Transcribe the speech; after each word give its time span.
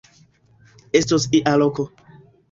Estos 1.01 1.27
ia 1.39 1.53
loko. 1.63 1.85